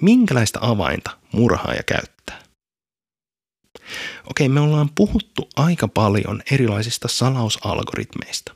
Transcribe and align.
minkälaista 0.00 0.58
avainta 0.62 1.18
murhaaja 1.32 1.82
käyttää. 1.82 2.42
Okei, 4.30 4.48
me 4.48 4.60
ollaan 4.60 4.90
puhuttu 4.94 5.48
aika 5.56 5.88
paljon 5.88 6.42
erilaisista 6.50 7.08
salausalgoritmeista. 7.08 8.54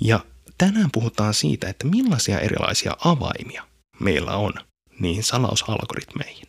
Ja 0.00 0.20
tänään 0.58 0.90
puhutaan 0.92 1.34
siitä, 1.34 1.68
että 1.68 1.86
millaisia 1.86 2.40
erilaisia 2.40 2.96
avaimia 3.04 3.66
meillä 4.00 4.36
on 4.36 4.52
niihin 5.00 5.24
salausalgoritmeihin. 5.24 6.46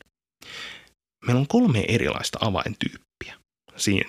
Meillä 1.25 1.39
on 1.39 1.47
kolme 1.47 1.85
erilaista 1.87 2.37
avaintyyppiä 2.41 3.35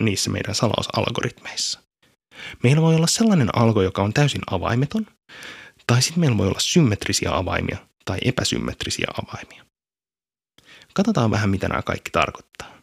niissä 0.00 0.30
meidän 0.30 0.54
salausalgoritmeissa. 0.54 1.80
Meillä 2.62 2.82
voi 2.82 2.94
olla 2.94 3.06
sellainen 3.06 3.58
algo, 3.58 3.82
joka 3.82 4.02
on 4.02 4.12
täysin 4.12 4.42
avaimeton, 4.50 5.06
tai 5.86 6.02
sitten 6.02 6.20
meillä 6.20 6.38
voi 6.38 6.46
olla 6.46 6.60
symmetrisiä 6.60 7.36
avaimia 7.36 7.85
tai 8.06 8.18
epäsymmetrisiä 8.24 9.06
avaimia. 9.22 9.66
Katsotaan 10.94 11.30
vähän, 11.30 11.50
mitä 11.50 11.68
nämä 11.68 11.82
kaikki 11.82 12.10
tarkoittaa. 12.10 12.76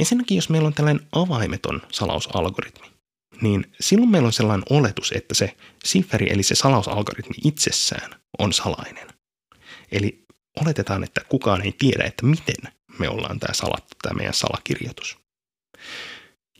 Ensinnäkin, 0.00 0.36
jos 0.36 0.48
meillä 0.48 0.66
on 0.66 0.74
tällainen 0.74 1.06
avaimeton 1.12 1.82
salausalgoritmi, 1.92 2.92
niin 3.40 3.72
silloin 3.80 4.10
meillä 4.10 4.26
on 4.26 4.32
sellainen 4.32 4.64
oletus, 4.70 5.12
että 5.12 5.34
se 5.34 5.56
sifferi 5.84 6.32
eli 6.32 6.42
se 6.42 6.54
salausalgoritmi 6.54 7.34
itsessään 7.44 8.20
on 8.38 8.52
salainen. 8.52 9.08
Eli 9.92 10.24
oletetaan, 10.60 11.04
että 11.04 11.20
kukaan 11.28 11.62
ei 11.62 11.72
tiedä, 11.72 12.04
että 12.04 12.26
miten 12.26 12.72
me 12.98 13.08
ollaan 13.08 13.40
tämä 13.40 13.54
salattu, 13.54 13.96
tämä 14.02 14.16
meidän 14.16 14.34
salakirjoitus. 14.34 15.18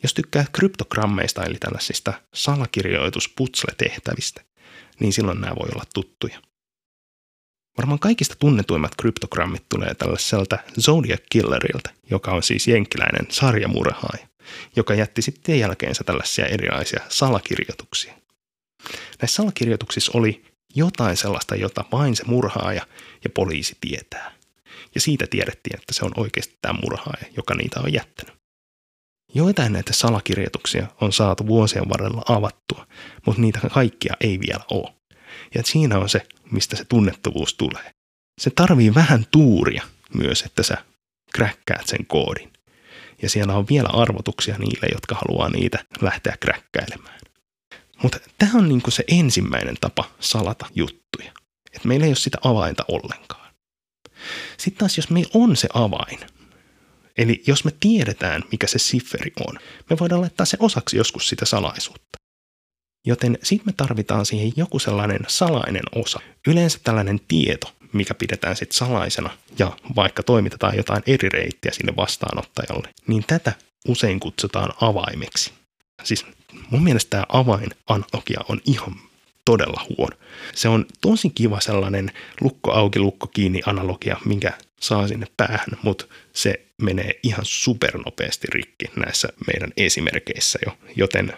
Jos 0.03 0.15
tykkää 0.15 0.45
kryptogrammeista 0.53 1.45
eli 1.45 1.57
tällaisista 1.61 2.13
salakirjoitusputsle-tehtävistä, 2.35 4.45
niin 5.01 5.13
silloin 5.13 5.41
nämä 5.41 5.55
voi 5.55 5.69
olla 5.75 5.85
tuttuja. 5.95 6.43
Varmaan 7.79 7.99
kaikista 7.99 8.35
tunnetuimmat 8.39 8.95
kryptogrammit 8.97 9.69
tulee 9.69 9.95
tällaiselta 9.95 10.59
Zodiac 10.81 11.23
Killeriltä, 11.31 11.91
joka 12.11 12.31
on 12.31 12.43
siis 12.43 12.69
jenkkiläinen 12.69 13.27
sarjamurhaaja, 13.31 14.27
joka 14.77 14.95
jätti 14.95 15.23
sitten 15.23 15.59
jälkeensä 15.59 16.05
tällaisia 16.05 16.47
erilaisia 16.47 17.01
salakirjoituksia. 17.09 18.15
Näissä 19.23 19.37
salakirjoituksissa 19.37 20.13
oli 20.15 20.45
jotain 20.75 21.17
sellaista, 21.17 21.57
jota 21.57 21.85
vain 21.93 22.17
se 22.17 22.25
murhaaja 22.27 22.87
ja 23.25 23.31
poliisi 23.31 23.77
tietää. 23.81 24.33
Ja 24.95 25.01
siitä 25.01 25.27
tiedettiin, 25.31 25.81
että 25.81 25.95
se 25.95 26.05
on 26.05 26.13
oikeasti 26.17 26.59
tämä 26.63 26.79
murhaaja, 26.83 27.27
joka 27.37 27.55
niitä 27.55 27.81
on 27.81 27.93
jättänyt. 27.93 28.35
Joitain 29.35 29.73
näitä 29.73 29.93
salakirjoituksia 29.93 30.87
on 31.01 31.13
saatu 31.13 31.47
vuosien 31.47 31.89
varrella 31.89 32.23
avattua, 32.29 32.87
mutta 33.27 33.41
niitä 33.41 33.61
kaikkia 33.75 34.15
ei 34.21 34.41
vielä 34.41 34.65
ole. 34.71 34.95
Ja 35.55 35.63
siinä 35.65 35.99
on 35.99 36.09
se, 36.09 36.27
mistä 36.53 36.77
se 36.77 36.85
tunnettuvuus 36.85 37.55
tulee. 37.55 37.93
Se 38.41 38.51
tarvii 38.51 38.95
vähän 38.95 39.27
tuuria 39.31 39.83
myös, 40.15 40.43
että 40.43 40.63
sä 40.63 40.85
kräkkäät 41.33 41.87
sen 41.87 42.07
koodin. 42.07 42.53
Ja 43.23 43.31
siellä 43.31 43.57
on 43.57 43.67
vielä 43.71 43.89
arvotuksia 43.89 44.59
niille, 44.59 44.87
jotka 44.93 45.15
haluaa 45.15 45.49
niitä 45.49 45.85
lähteä 46.01 46.37
kräkkäilemään. 46.41 47.21
Mutta 48.03 48.19
tämä 48.39 48.53
on 48.55 48.69
niinku 48.69 48.91
se 48.91 49.05
ensimmäinen 49.09 49.77
tapa 49.81 50.11
salata 50.21 50.67
juttuja. 50.75 51.33
Että 51.73 51.89
meillä 51.89 52.07
ei 52.07 52.11
ole 52.11 52.17
sitä 52.17 52.39
avainta 52.45 52.85
ollenkaan. 52.89 53.55
Sitten 54.59 54.79
taas, 54.79 54.97
jos 54.97 55.11
meillä 55.11 55.31
on 55.35 55.57
se 55.57 55.69
avain, 55.75 56.19
eli 57.17 57.43
jos 57.47 57.65
me 57.65 57.71
tiedetään, 57.81 58.45
mikä 58.51 58.67
se 58.67 58.79
sifferi 58.79 59.33
on, 59.49 59.59
me 59.91 59.97
voidaan 60.01 60.21
laittaa 60.21 60.47
se 60.47 60.57
osaksi 60.61 60.97
joskus 60.97 61.29
sitä 61.29 61.45
salaisuutta. 61.45 62.22
Joten 63.07 63.39
sitten 63.43 63.69
me 63.69 63.73
tarvitaan 63.77 64.27
siihen 64.27 64.53
joku 64.57 64.79
sellainen 64.79 65.21
salainen 65.29 65.83
osa. 65.95 66.21
Yleensä 66.47 66.79
tällainen 66.85 67.21
tieto, 67.29 67.73
mikä 67.93 68.15
pidetään 68.15 68.57
sitten 68.57 68.77
salaisena 68.77 69.31
ja 69.59 69.77
vaikka 69.97 70.23
toimitetaan 70.23 70.77
jotain 70.77 71.03
eri 71.07 71.29
reittiä 71.29 71.73
sinne 71.73 71.97
vastaanottajalle, 71.97 72.89
niin 73.07 73.25
tätä 73.27 73.53
usein 73.89 74.21
kutsutaan 74.21 74.73
avaimeksi. 74.81 75.53
Siis 76.05 76.27
mun 76.71 76.85
mielestä 76.85 77.11
tämä 77.11 77.25
avainanalogia 77.29 78.41
on 78.49 78.61
ihan 78.65 78.95
todella 79.45 79.87
huono. 79.89 80.17
Se 80.55 80.69
on 80.69 80.87
tosi 81.01 81.31
kiva 81.31 81.61
sellainen 81.61 82.13
lukko 82.41 82.73
auki, 82.73 82.99
lukko 82.99 83.27
kiinni 83.27 83.61
analogia, 83.67 84.17
minkä 84.25 84.53
saa 84.81 85.09
sinne 85.09 85.27
päähän, 85.37 85.69
mutta 85.83 86.05
se 86.33 86.67
menee 86.83 87.21
ihan 87.23 87.45
supernopeasti 87.45 88.47
rikki 88.53 88.85
näissä 88.97 89.29
meidän 89.47 89.73
esimerkkeissä 89.77 90.59
jo, 90.67 90.77
joten 90.97 91.33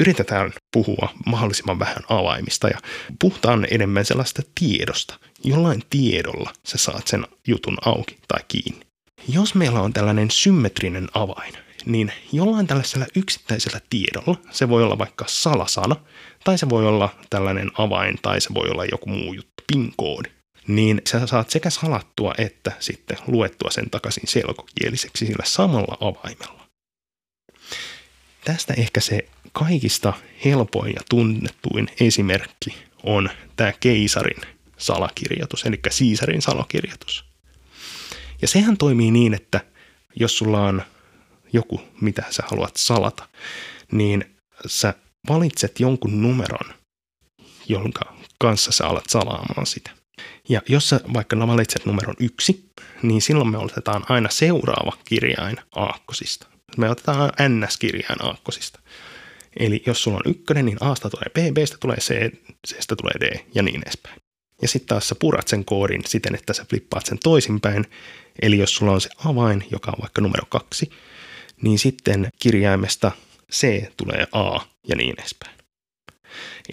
yritetään 0.00 0.52
puhua 0.72 1.08
mahdollisimman 1.26 1.78
vähän 1.78 2.02
avaimista 2.08 2.68
ja 2.68 2.78
puhutaan 3.18 3.66
enemmän 3.70 4.04
sellaista 4.04 4.42
tiedosta. 4.60 5.18
Jollain 5.44 5.82
tiedolla 5.90 6.52
sä 6.66 6.78
saat 6.78 7.06
sen 7.06 7.26
jutun 7.46 7.76
auki 7.84 8.18
tai 8.28 8.40
kiinni. 8.48 8.86
Jos 9.28 9.54
meillä 9.54 9.80
on 9.80 9.92
tällainen 9.92 10.30
symmetrinen 10.30 11.08
avain, 11.14 11.54
niin 11.86 12.12
jollain 12.32 12.66
tällaisella 12.66 13.06
yksittäisellä 13.16 13.80
tiedolla, 13.90 14.38
se 14.50 14.68
voi 14.68 14.82
olla 14.82 14.98
vaikka 14.98 15.24
salasana, 15.28 15.96
tai 16.44 16.58
se 16.58 16.68
voi 16.68 16.86
olla 16.86 17.08
tällainen 17.30 17.70
avain, 17.78 18.18
tai 18.22 18.40
se 18.40 18.54
voi 18.54 18.68
olla 18.68 18.84
joku 18.84 19.10
muu 19.10 19.32
juttu, 19.32 19.50
PIN-koodi, 19.66 20.30
niin 20.68 21.02
sä 21.08 21.26
saat 21.26 21.50
sekä 21.50 21.70
salattua 21.70 22.34
että 22.38 22.72
sitten 22.80 23.18
luettua 23.26 23.70
sen 23.70 23.90
takaisin 23.90 24.28
selkokieliseksi 24.28 25.26
sillä 25.26 25.44
samalla 25.46 25.98
avaimella. 26.00 26.66
Tästä 28.44 28.74
ehkä 28.74 29.00
se 29.00 29.28
kaikista 29.52 30.12
helpoin 30.44 30.94
ja 30.94 31.00
tunnettuin 31.10 31.88
esimerkki 32.00 32.76
on 33.02 33.30
tämä 33.56 33.72
keisarin 33.80 34.40
salakirjoitus, 34.76 35.64
eli 35.64 35.80
Siisarin 35.90 36.42
salakirjoitus. 36.42 37.24
Ja 38.42 38.48
sehän 38.48 38.76
toimii 38.76 39.10
niin, 39.10 39.34
että 39.34 39.60
jos 40.16 40.38
sulla 40.38 40.60
on 40.60 40.82
joku, 41.52 41.80
mitä 42.00 42.24
sä 42.30 42.42
haluat 42.50 42.76
salata, 42.76 43.28
niin 43.92 44.36
sä 44.66 44.94
valitset 45.28 45.80
jonkun 45.80 46.22
numeron, 46.22 46.74
jonka 47.68 48.16
kanssa 48.38 48.72
sä 48.72 48.86
alat 48.86 49.08
salaamaan 49.08 49.66
sitä. 49.66 49.90
Ja 50.48 50.62
jos 50.68 50.88
sä 50.88 51.00
vaikka 51.14 51.38
valitset 51.38 51.86
numeron 51.86 52.16
yksi, 52.20 52.70
niin 53.02 53.22
silloin 53.22 53.50
me 53.50 53.58
otetaan 53.58 54.04
aina 54.08 54.28
seuraava 54.28 54.92
kirjain 55.04 55.56
aakkosista. 55.74 56.46
Me 56.76 56.90
otetaan 56.90 57.32
ns-kirjain 57.48 58.26
aakkosista. 58.26 58.80
Eli 59.56 59.82
jos 59.86 60.02
sulla 60.02 60.16
on 60.16 60.30
ykkönen, 60.30 60.66
niin 60.66 60.78
Asta 60.80 61.10
tulee 61.10 61.50
B, 61.50 61.54
Bstä 61.54 61.76
tulee 61.80 61.96
C, 61.96 62.32
Cstä 62.66 62.96
tulee 62.96 63.14
D 63.20 63.38
ja 63.54 63.62
niin 63.62 63.82
edespäin. 63.82 64.20
Ja 64.62 64.68
sitten 64.68 64.88
taas 64.88 65.08
sä 65.08 65.14
purat 65.14 65.48
sen 65.48 65.64
koodin 65.64 66.02
siten, 66.06 66.34
että 66.34 66.52
sä 66.52 66.66
flippaat 66.70 67.06
sen 67.06 67.18
toisinpäin. 67.18 67.86
Eli 68.42 68.58
jos 68.58 68.74
sulla 68.74 68.92
on 68.92 69.00
se 69.00 69.08
avain, 69.24 69.64
joka 69.70 69.90
on 69.90 70.00
vaikka 70.00 70.20
numero 70.22 70.46
kaksi, 70.48 70.90
niin 71.62 71.78
sitten 71.78 72.28
kirjaimesta 72.38 73.12
C 73.52 73.84
tulee 73.96 74.26
A 74.32 74.60
ja 74.88 74.96
niin 74.96 75.14
edespäin. 75.18 75.60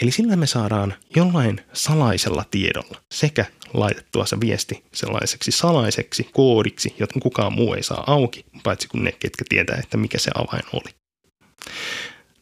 Eli 0.01 0.11
sillä 0.11 0.35
me 0.35 0.47
saadaan 0.47 0.93
jollain 1.15 1.61
salaisella 1.73 2.45
tiedolla 2.51 3.01
sekä 3.11 3.45
laitettua 3.73 4.25
se 4.25 4.39
viesti 4.39 4.83
sellaiseksi 4.93 5.51
salaiseksi 5.51 6.29
koodiksi, 6.33 6.95
jota 6.99 7.19
kukaan 7.19 7.53
muu 7.53 7.73
ei 7.73 7.83
saa 7.83 8.03
auki, 8.07 8.45
paitsi 8.63 8.87
kun 8.87 9.03
ne, 9.03 9.11
ketkä 9.11 9.45
tietää, 9.49 9.77
että 9.83 9.97
mikä 9.97 10.17
se 10.17 10.31
avain 10.35 10.63
oli. 10.73 10.95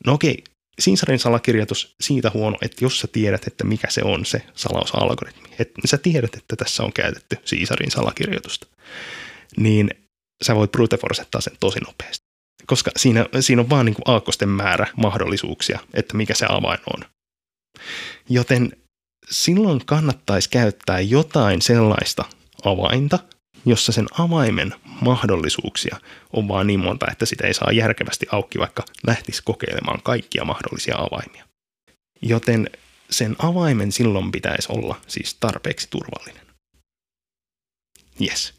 No 0.05 0.13
okei, 0.13 0.43
Sinsarin 0.79 1.19
salakirjoitus 1.19 1.95
siitä 2.01 2.31
huono, 2.33 2.57
että 2.61 2.85
jos 2.85 2.99
sä 2.99 3.07
tiedät, 3.07 3.47
että 3.47 3.63
mikä 3.63 3.87
se 3.89 4.01
on 4.03 4.25
se 4.25 4.41
salausalgoritmi, 4.55 5.49
että 5.59 5.81
sä 5.85 5.97
tiedät, 5.97 6.35
että 6.35 6.55
tässä 6.55 6.83
on 6.83 6.93
käytetty 6.93 7.37
Siisarin 7.45 7.91
salakirjoitusta, 7.91 8.67
niin 9.57 9.89
sä 10.43 10.55
voit 10.55 10.71
brute 10.71 10.97
sen 11.39 11.57
tosi 11.59 11.79
nopeasti. 11.79 12.25
Koska 12.65 12.91
siinä, 12.97 13.25
siinä 13.39 13.61
on 13.61 13.69
vaan 13.69 13.85
niin 13.85 13.95
kuin 13.95 14.03
aakkosten 14.05 14.49
määrä 14.49 14.87
mahdollisuuksia, 14.97 15.79
että 15.93 16.17
mikä 16.17 16.33
se 16.33 16.45
avain 16.49 16.79
on. 16.93 17.05
Joten 18.29 18.77
silloin 19.29 19.85
kannattaisi 19.85 20.49
käyttää 20.49 20.99
jotain 20.99 21.61
sellaista 21.61 22.25
avainta, 22.63 23.19
jossa 23.65 23.91
sen 23.91 24.05
avaimen 24.19 24.73
mahdollisuuksia 25.01 25.97
on 26.33 26.47
vaan 26.47 26.67
niin 26.67 26.79
monta, 26.79 27.05
että 27.11 27.25
sitä 27.25 27.47
ei 27.47 27.53
saa 27.53 27.71
järkevästi 27.71 28.25
auki, 28.31 28.59
vaikka 28.59 28.83
lähtisi 29.07 29.41
kokeilemaan 29.45 30.01
kaikkia 30.03 30.45
mahdollisia 30.45 30.95
avaimia. 30.97 31.45
Joten 32.21 32.69
sen 33.09 33.35
avaimen 33.39 33.91
silloin 33.91 34.31
pitäisi 34.31 34.67
olla 34.71 35.01
siis 35.07 35.35
tarpeeksi 35.39 35.87
turvallinen. 35.89 36.45
Yes. 38.21 38.53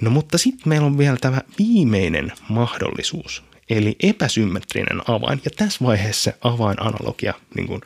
No 0.00 0.10
mutta 0.10 0.38
sitten 0.38 0.68
meillä 0.68 0.86
on 0.86 0.98
vielä 0.98 1.16
tämä 1.20 1.38
viimeinen 1.58 2.32
mahdollisuus, 2.48 3.42
eli 3.70 3.96
epäsymmetrinen 4.02 5.10
avain. 5.10 5.40
Ja 5.44 5.50
tässä 5.56 5.84
vaiheessa 5.84 6.32
avainanalogia, 6.40 7.34
niin 7.54 7.66
kun, 7.66 7.80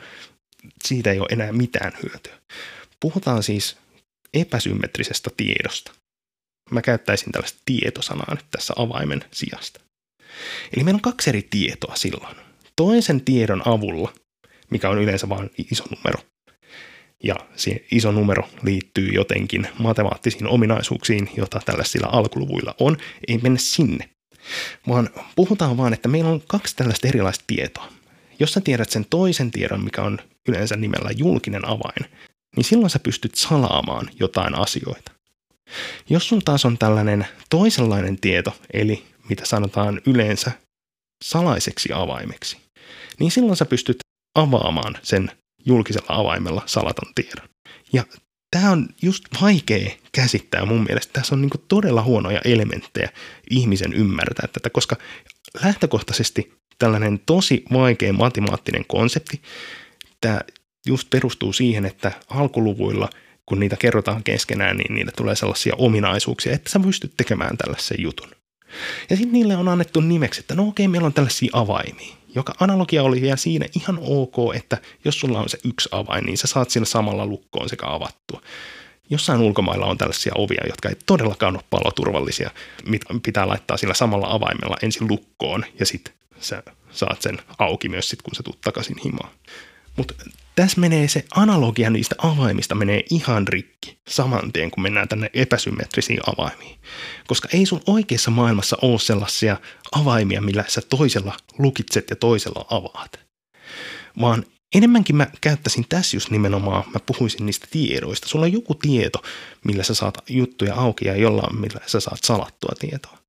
siitä 0.83 1.11
ei 1.11 1.19
ole 1.19 1.27
enää 1.31 1.51
mitään 1.51 1.91
hyötyä. 2.03 2.39
Puhutaan 2.99 3.43
siis 3.43 3.77
epäsymmetrisestä 4.33 5.29
tiedosta. 5.37 5.91
Mä 6.71 6.81
käyttäisin 6.81 7.31
tällaista 7.31 7.59
tietosanaa 7.65 8.35
nyt 8.35 8.45
tässä 8.51 8.73
avaimen 8.77 9.23
sijasta. 9.33 9.79
Eli 10.75 10.83
meillä 10.83 10.97
on 10.97 11.01
kaksi 11.01 11.29
eri 11.29 11.47
tietoa 11.49 11.95
silloin. 11.95 12.35
Toisen 12.75 13.21
tiedon 13.21 13.61
avulla, 13.65 14.13
mikä 14.69 14.89
on 14.89 15.01
yleensä 15.01 15.29
vain 15.29 15.49
iso 15.71 15.83
numero, 15.95 16.19
ja 17.23 17.35
se 17.55 17.85
iso 17.91 18.11
numero 18.11 18.49
liittyy 18.63 19.09
jotenkin 19.09 19.67
matemaattisiin 19.79 20.47
ominaisuuksiin, 20.47 21.29
joita 21.37 21.61
tällaisilla 21.65 22.07
alkuluvuilla 22.11 22.75
on, 22.79 22.97
ei 23.27 23.37
mennä 23.37 23.59
sinne. 23.59 24.09
Vaan 24.87 25.09
puhutaan 25.35 25.77
vaan, 25.77 25.93
että 25.93 26.09
meillä 26.09 26.29
on 26.29 26.41
kaksi 26.47 26.75
tällaista 26.75 27.07
erilaista 27.07 27.43
tietoa. 27.47 27.87
Jos 28.39 28.53
sä 28.53 28.61
tiedät 28.61 28.89
sen 28.89 29.05
toisen 29.09 29.51
tiedon, 29.51 29.83
mikä 29.83 30.01
on 30.01 30.19
yleensä 30.47 30.75
nimellä 30.75 31.09
julkinen 31.17 31.67
avain, 31.67 32.11
niin 32.55 32.63
silloin 32.63 32.89
sä 32.89 32.99
pystyt 32.99 33.35
salaamaan 33.35 34.09
jotain 34.19 34.55
asioita. 34.55 35.16
Jos 36.09 36.29
sun 36.29 36.41
taas 36.45 36.65
on 36.65 36.77
tällainen 36.77 37.27
toisenlainen 37.49 38.19
tieto, 38.19 38.55
eli 38.73 39.03
mitä 39.29 39.45
sanotaan 39.45 40.01
yleensä 40.05 40.51
salaiseksi 41.23 41.89
avaimeksi, 41.93 42.57
niin 43.19 43.31
silloin 43.31 43.57
sä 43.57 43.65
pystyt 43.65 43.97
avaamaan 44.35 44.97
sen 45.03 45.31
julkisella 45.65 46.15
avaimella 46.15 46.63
salaton 46.65 47.13
tiedon. 47.15 47.49
Ja 47.93 48.03
tämä 48.51 48.71
on 48.71 48.87
just 49.01 49.23
vaikea 49.41 49.91
käsittää 50.11 50.65
mun 50.65 50.83
mielestä. 50.83 51.13
Tässä 51.13 51.35
on 51.35 51.41
niinku 51.41 51.57
todella 51.67 52.03
huonoja 52.03 52.41
elementtejä 52.45 53.09
ihmisen 53.49 53.93
ymmärtää 53.93 54.47
tätä, 54.47 54.69
koska 54.69 54.95
lähtökohtaisesti 55.63 56.53
tällainen 56.79 57.19
tosi 57.25 57.63
vaikea 57.73 58.13
matemaattinen 58.13 58.85
konsepti, 58.87 59.41
tämä 60.21 60.41
just 60.87 61.09
perustuu 61.09 61.53
siihen, 61.53 61.85
että 61.85 62.11
alkuluvuilla, 62.29 63.09
kun 63.47 63.59
niitä 63.59 63.75
kerrotaan 63.75 64.23
keskenään, 64.23 64.77
niin 64.77 64.95
niille 64.95 65.11
tulee 65.11 65.35
sellaisia 65.35 65.73
ominaisuuksia, 65.77 66.53
että 66.53 66.69
sä 66.69 66.79
pystyt 66.79 67.13
tekemään 67.17 67.57
tällaisen 67.57 67.97
jutun. 67.99 68.29
Ja 69.09 69.15
sitten 69.15 69.33
niille 69.33 69.57
on 69.57 69.67
annettu 69.67 70.01
nimeksi, 70.01 70.39
että 70.39 70.55
no 70.55 70.67
okei, 70.67 70.87
meillä 70.87 71.05
on 71.05 71.13
tällaisia 71.13 71.49
avaimia 71.53 72.17
joka 72.37 72.53
analogia 72.59 73.03
oli 73.03 73.21
vielä 73.21 73.35
siinä 73.35 73.65
ihan 73.75 73.99
ok, 74.01 74.55
että 74.55 74.77
jos 75.05 75.19
sulla 75.19 75.39
on 75.39 75.49
se 75.49 75.57
yksi 75.63 75.89
avain, 75.91 76.25
niin 76.25 76.37
sä 76.37 76.47
saat 76.47 76.69
siinä 76.69 76.85
samalla 76.85 77.25
lukkoon 77.25 77.69
sekä 77.69 77.85
avattua. 77.87 78.41
Jossain 79.09 79.41
ulkomailla 79.41 79.85
on 79.85 79.97
tällaisia 79.97 80.31
ovia, 80.35 80.67
jotka 80.67 80.89
ei 80.89 80.95
todellakaan 81.05 81.55
ole 81.55 81.63
paloturvallisia. 81.69 82.51
Pitää 83.23 83.47
laittaa 83.47 83.77
sillä 83.77 83.93
samalla 83.93 84.27
avaimella 84.29 84.77
ensin 84.81 85.07
lukkoon 85.07 85.65
ja 85.79 85.85
sitten 85.85 86.13
sä 86.39 86.63
saat 86.91 87.21
sen 87.21 87.37
auki 87.59 87.89
myös 87.89 88.09
sit, 88.09 88.21
kun 88.21 88.35
sä 88.35 88.43
tuut 88.43 88.61
takaisin 88.61 88.95
himaan. 89.05 89.29
Mutta 89.97 90.13
tässä 90.55 90.81
menee 90.81 91.07
se 91.07 91.25
analogia 91.35 91.89
niistä 91.89 92.15
avaimista 92.17 92.75
menee 92.75 93.03
ihan 93.09 93.47
rikki 93.47 93.97
saman 94.07 94.53
tien, 94.53 94.71
kun 94.71 94.83
mennään 94.83 95.07
tänne 95.07 95.29
epäsymmetrisiin 95.33 96.19
avaimiin. 96.27 96.79
Koska 97.27 97.47
ei 97.53 97.65
sun 97.65 97.81
oikeassa 97.87 98.31
maailmassa 98.31 98.77
ole 98.81 98.99
sellaisia 98.99 99.57
avaimia, 99.91 100.41
millä 100.41 100.63
sä 100.67 100.81
toisella 100.81 101.37
lukitset 101.57 102.09
ja 102.09 102.15
toisella 102.15 102.65
avaat. 102.69 103.19
Vaan 104.21 104.43
enemmänkin 104.75 105.15
mä 105.15 105.27
käyttäisin 105.41 105.85
tässä 105.89 106.17
just 106.17 106.29
nimenomaan, 106.29 106.83
mä 106.93 106.99
puhuisin 107.05 107.45
niistä 107.45 107.67
tiedoista. 107.71 108.27
Sulla 108.27 108.45
on 108.45 108.53
joku 108.53 108.75
tieto, 108.75 109.23
millä 109.65 109.83
sä 109.83 109.93
saat 109.93 110.17
juttuja 110.29 110.75
auki 110.75 111.07
ja 111.07 111.15
jollain 111.15 111.59
millä 111.59 111.79
sä 111.85 111.99
saat 111.99 112.23
salattua 112.23 112.71
tietoa 112.79 113.26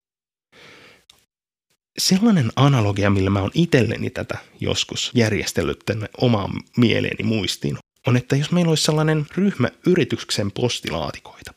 sellainen 1.98 2.52
analogia, 2.56 3.10
millä 3.10 3.30
mä 3.30 3.40
oon 3.40 3.50
itselleni 3.54 4.10
tätä 4.10 4.38
joskus 4.60 5.10
järjestellyt 5.14 5.78
tänne 5.86 6.08
omaan 6.20 6.50
mieleeni 6.76 7.24
muistiin, 7.24 7.78
on, 8.06 8.16
että 8.16 8.36
jos 8.36 8.52
meillä 8.52 8.70
olisi 8.70 8.84
sellainen 8.84 9.26
ryhmä 9.36 9.68
yrityksen 9.86 10.52
postilaatikoita. 10.52 11.54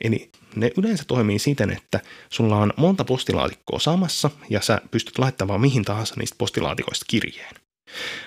Eli 0.00 0.30
ne 0.56 0.70
yleensä 0.78 1.04
toimii 1.06 1.38
siten, 1.38 1.70
että 1.70 2.00
sulla 2.30 2.56
on 2.56 2.72
monta 2.76 3.04
postilaatikkoa 3.04 3.78
samassa 3.78 4.30
ja 4.50 4.60
sä 4.60 4.80
pystyt 4.90 5.18
laittamaan 5.18 5.60
mihin 5.60 5.84
tahansa 5.84 6.14
niistä 6.18 6.36
postilaatikoista 6.38 7.04
kirjeen. 7.08 7.54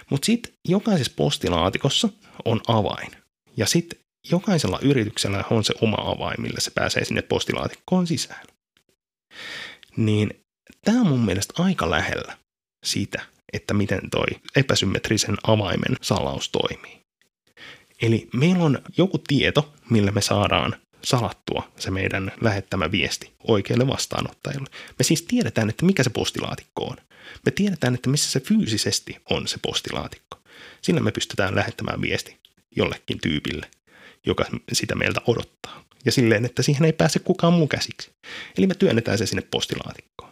Mutta 0.09 0.25
sitten 0.25 0.53
jokaisessa 0.67 1.13
postilaatikossa 1.15 2.09
on 2.45 2.61
avain. 2.67 3.11
Ja 3.57 3.65
sitten 3.65 3.99
jokaisella 4.31 4.79
yrityksellä 4.81 5.43
on 5.51 5.63
se 5.63 5.73
oma 5.81 5.97
avain, 5.97 6.41
millä 6.41 6.59
se 6.59 6.71
pääsee 6.75 7.05
sinne 7.05 7.21
postilaatikkoon 7.21 8.07
sisään. 8.07 8.45
Niin 9.97 10.29
Tämä 10.85 11.01
on 11.01 11.07
mun 11.07 11.25
mielestä 11.25 11.63
aika 11.63 11.89
lähellä 11.89 12.37
sitä, 12.83 13.21
että 13.53 13.73
miten 13.73 14.09
toi 14.11 14.27
epäsymmetrisen 14.55 15.37
avaimen 15.43 15.95
salaus 16.01 16.49
toimii. 16.49 16.99
Eli 18.01 18.29
meillä 18.33 18.63
on 18.63 18.79
joku 18.97 19.17
tieto, 19.17 19.73
millä 19.89 20.11
me 20.11 20.21
saadaan 20.21 20.75
salattua 21.03 21.71
se 21.77 21.91
meidän 21.91 22.31
lähettämä 22.41 22.91
viesti 22.91 23.33
oikealle 23.47 23.87
vastaanottajalle. 23.87 24.69
Me 24.99 25.03
siis 25.03 25.21
tiedetään, 25.21 25.69
että 25.69 25.85
mikä 25.85 26.03
se 26.03 26.09
postilaatikko 26.09 26.83
on. 26.83 26.97
Me 27.45 27.51
tiedetään, 27.51 27.95
että 27.95 28.09
missä 28.09 28.31
se 28.31 28.39
fyysisesti 28.39 29.17
on 29.29 29.47
se 29.47 29.57
postilaatikko. 29.61 30.37
Sillä 30.81 31.01
me 31.01 31.11
pystytään 31.11 31.55
lähettämään 31.55 32.01
viesti 32.01 32.37
jollekin 32.75 33.19
tyypille, 33.21 33.67
joka 34.25 34.45
sitä 34.73 34.95
meiltä 34.95 35.21
odottaa. 35.27 35.83
Ja 36.05 36.11
silleen, 36.11 36.45
että 36.45 36.61
siihen 36.61 36.85
ei 36.85 36.93
pääse 36.93 37.19
kukaan 37.19 37.53
muu 37.53 37.67
käsiksi. 37.67 38.11
Eli 38.57 38.67
me 38.67 38.73
työnnetään 38.75 39.17
se 39.17 39.25
sinne 39.25 39.43
postilaatikkoon. 39.51 40.28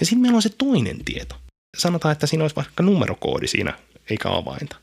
Ja 0.00 0.06
sitten 0.06 0.22
meillä 0.22 0.36
on 0.36 0.42
se 0.42 0.48
toinen 0.48 1.04
tieto. 1.04 1.36
Sanotaan, 1.78 2.12
että 2.12 2.26
siinä 2.26 2.44
olisi 2.44 2.56
vaikka 2.56 2.82
numerokoodi 2.82 3.46
siinä, 3.46 3.78
eikä 4.10 4.28
avainta. 4.28 4.76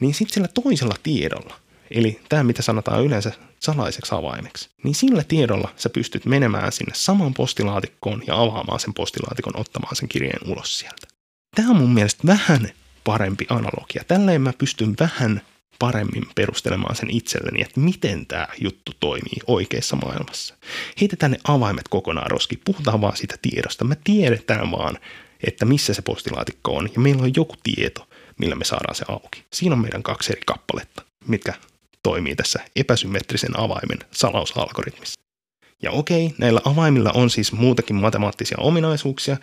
Niin 0.00 0.14
sitten 0.14 0.34
sillä 0.34 0.48
toisella 0.48 0.94
tiedolla, 1.02 1.54
eli 1.90 2.20
tämä 2.28 2.42
mitä 2.42 2.62
sanotaan 2.62 3.04
yleensä 3.04 3.32
salaiseksi 3.60 4.14
avaimeksi, 4.14 4.68
niin 4.84 4.94
sillä 4.94 5.24
tiedolla 5.24 5.72
sä 5.76 5.90
pystyt 5.90 6.26
menemään 6.26 6.72
sinne 6.72 6.92
saman 6.94 7.34
postilaatikkoon 7.34 8.22
ja 8.26 8.40
avaamaan 8.40 8.80
sen 8.80 8.94
postilaatikon 8.94 9.60
ottamaan 9.60 9.96
sen 9.96 10.08
kirjeen 10.08 10.50
ulos 10.50 10.78
sieltä. 10.78 11.06
Tämä 11.56 11.70
on 11.70 11.76
mun 11.76 11.94
mielestä 11.94 12.26
vähän 12.26 12.70
parempi 13.04 13.46
analogia. 13.48 14.04
Tälleen 14.08 14.42
mä 14.42 14.52
pystyn 14.58 14.94
vähän 15.00 15.40
paremmin 15.82 16.26
perustelemaan 16.34 16.96
sen 16.96 17.10
itselleni, 17.10 17.62
että 17.62 17.80
miten 17.80 18.26
tämä 18.26 18.48
juttu 18.60 18.92
toimii 19.00 19.38
oikeassa 19.46 19.96
maailmassa. 19.96 20.54
Heitetään 21.00 21.32
ne 21.32 21.38
avaimet 21.48 21.88
kokonaan 21.88 22.30
roski, 22.30 22.60
puhutaan 22.64 23.00
vaan 23.00 23.16
siitä 23.16 23.34
tiedosta. 23.42 23.84
Me 23.84 23.96
tiedetään 24.04 24.70
vaan, 24.70 24.98
että 25.46 25.64
missä 25.64 25.94
se 25.94 26.02
postilaatikko 26.02 26.76
on 26.76 26.88
ja 26.94 27.00
meillä 27.00 27.22
on 27.22 27.32
joku 27.36 27.54
tieto, 27.62 28.08
millä 28.38 28.54
me 28.54 28.64
saadaan 28.64 28.94
se 28.94 29.04
auki. 29.08 29.44
Siinä 29.52 29.74
on 29.74 29.82
meidän 29.82 30.02
kaksi 30.02 30.32
eri 30.32 30.42
kappaletta, 30.46 31.02
mitkä 31.26 31.54
toimii 32.02 32.36
tässä 32.36 32.60
epäsymmetrisen 32.76 33.60
avaimen 33.60 33.98
salausalgoritmissa. 34.10 35.20
Ja 35.82 35.90
okei, 35.90 36.34
näillä 36.38 36.60
avaimilla 36.64 37.12
on 37.14 37.30
siis 37.30 37.52
muutakin 37.52 37.96
matemaattisia 37.96 38.56
ominaisuuksia. 38.60 39.36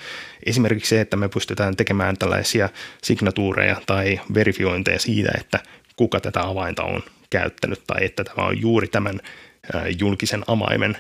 Esimerkiksi 0.46 0.90
se, 0.90 1.02
että 1.02 1.18
me 1.18 1.30
pystytään 1.30 1.76
tekemään 1.76 2.18
tällaisia 2.18 2.70
signatuureja 3.04 3.82
tai 3.86 4.20
verifiointeja 4.34 5.00
siitä, 5.00 5.32
että 5.38 5.60
kuka 6.00 6.20
tätä 6.20 6.42
avainta 6.42 6.84
on 6.84 7.04
käyttänyt 7.30 7.84
tai 7.88 8.06
että 8.06 8.24
tämä 8.24 8.48
on 8.48 8.62
juuri 8.62 8.88
tämän 8.88 9.20
julkisen 10.00 10.44
avaimen 10.48 10.98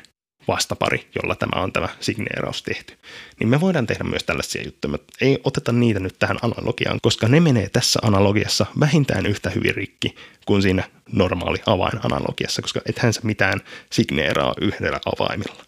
vastapari, 0.48 1.08
jolla 1.15 1.36
tämä 1.36 1.62
on 1.62 1.74
tämä 1.74 1.89
signeeraus 2.00 2.63
tehty. 2.63 2.98
Niin 3.39 3.50
me 3.50 3.62
voidaan 3.62 3.88
tehdä 3.88 4.03
myös 4.03 4.24
tällaisia 4.24 4.63
juttuja, 4.63 4.91
mutta 4.91 5.13
ei 5.22 5.39
oteta 5.44 5.72
niitä 5.72 6.00
nyt 6.00 6.20
tähän 6.20 6.38
analogiaan, 6.41 7.00
koska 7.01 7.27
ne 7.27 7.39
menee 7.39 7.70
tässä 7.70 8.00
analogiassa 8.03 8.65
vähintään 8.79 9.25
yhtä 9.25 9.50
hyvin 9.50 9.75
rikki 9.75 10.15
kuin 10.46 10.62
siinä 10.62 10.84
normaali 11.12 11.58
avainanalogiassa, 11.65 12.62
koska 12.62 12.82
ethän 12.86 13.13
sä 13.13 13.22
mitään 13.24 13.62
signeeraa 13.91 14.53
yhdellä 14.62 15.00
avaimilla. 15.06 15.63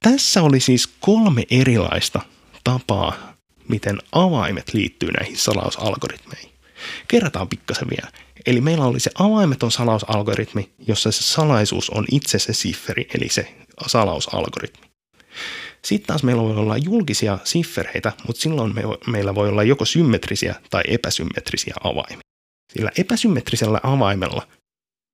Tässä 0.00 0.42
oli 0.42 0.60
siis 0.60 0.86
kolme 0.86 1.42
erilaista 1.50 2.20
tapaa, 2.64 3.36
miten 3.68 3.98
avaimet 4.12 4.74
liittyy 4.74 5.10
näihin 5.10 5.36
salausalgoritmeihin. 5.36 6.51
Kerrataan 7.08 7.48
pikkasen 7.48 7.88
vielä. 7.90 8.12
Eli 8.46 8.60
meillä 8.60 8.84
oli 8.84 9.00
se 9.00 9.10
avaimeton 9.18 9.70
salausalgoritmi, 9.70 10.70
jossa 10.88 11.12
se 11.12 11.22
salaisuus 11.22 11.90
on 11.90 12.04
itse 12.12 12.38
se 12.38 12.52
sifferi, 12.52 13.08
eli 13.14 13.28
se 13.28 13.54
salausalgoritmi. 13.86 14.86
Sitten 15.84 16.06
taas 16.06 16.22
meillä 16.22 16.42
voi 16.42 16.56
olla 16.56 16.76
julkisia 16.76 17.38
siffereitä, 17.44 18.12
mutta 18.26 18.42
silloin 18.42 18.74
me, 18.74 18.82
meillä 19.06 19.34
voi 19.34 19.48
olla 19.48 19.62
joko 19.62 19.84
symmetrisiä 19.84 20.54
tai 20.70 20.82
epäsymmetrisiä 20.88 21.74
avaimia. 21.84 22.18
Sillä 22.72 22.90
epäsymmetrisellä 22.98 23.80
avaimella 23.82 24.48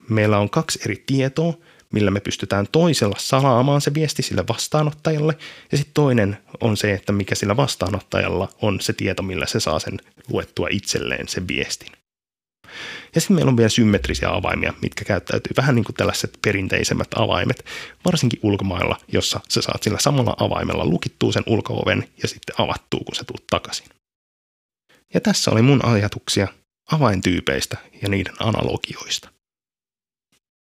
meillä 0.09 0.39
on 0.39 0.51
kaksi 0.51 0.79
eri 0.85 1.03
tietoa, 1.07 1.55
millä 1.93 2.11
me 2.11 2.21
pystytään 2.21 2.69
toisella 2.73 3.17
salaamaan 3.19 3.81
se 3.81 3.95
viesti 3.95 4.23
sille 4.23 4.45
vastaanottajalle, 4.49 5.39
ja 5.73 5.79
sitten 5.79 5.95
toinen 5.95 6.39
on 6.61 6.77
se, 6.77 6.93
että 6.93 7.13
mikä 7.13 7.35
sillä 7.35 7.57
vastaanottajalla 7.57 8.49
on 8.63 8.81
se 8.81 8.93
tieto, 8.93 9.23
millä 9.23 9.47
se 9.47 9.61
saa 9.61 9.79
sen 9.79 9.99
luettua 10.29 10.69
itselleen 10.71 11.29
sen 11.29 11.49
viestin. 11.49 11.93
Ja 13.15 13.21
sitten 13.21 13.35
meillä 13.35 13.51
on 13.51 13.57
vielä 13.57 13.69
symmetrisiä 13.69 14.31
avaimia, 14.31 14.75
mitkä 14.83 15.05
käyttäytyy 15.05 15.53
vähän 15.57 15.75
niin 15.75 15.85
kuin 15.85 15.95
tällaiset 15.95 16.39
perinteisemmät 16.45 17.09
avaimet, 17.17 17.65
varsinkin 18.05 18.41
ulkomailla, 18.43 18.97
jossa 19.13 19.41
sä 19.49 19.63
saat 19.63 19.83
sillä 19.83 19.99
samalla 20.01 20.37
avaimella 20.39 20.85
lukittua 20.85 21.33
sen 21.33 21.43
ulkooven 21.47 22.09
ja 22.23 22.29
sitten 22.29 22.55
avattuu, 22.59 23.05
kun 23.05 23.15
sä 23.15 23.25
tulet 23.25 23.47
takaisin. 23.51 23.87
Ja 25.15 25.21
tässä 25.21 25.51
oli 25.51 25.63
mun 25.63 25.85
ajatuksia 25.85 26.49
avaintyypeistä 26.93 27.77
ja 28.03 28.09
niiden 28.09 28.35
analogioista. 28.39 29.29